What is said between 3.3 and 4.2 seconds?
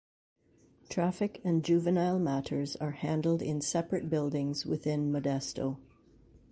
in separate